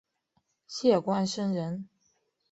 [0.65, 1.87] 谢冠生人。